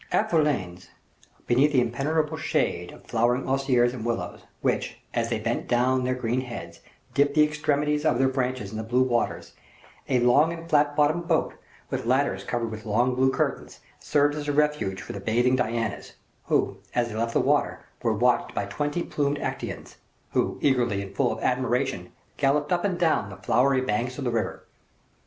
[0.11, 0.87] At Vulaines,
[1.45, 6.15] beneath the impenetrable shade of flowering osiers and willows, which, as they bent down their
[6.15, 6.79] green heads,
[7.13, 9.53] dipped the extremities of their branches in the blue waters,
[10.09, 11.53] a long and flat bottomed boat,
[11.91, 16.13] with ladders covered with long blue curtains, served as a refuge for the bathing Dianas,
[16.45, 19.97] who, as they left the water, were watched by twenty plumed Acteons,
[20.31, 24.31] who, eagerly, and full of admiration, galloped up and down the flowery banks of the
[24.31, 24.63] river.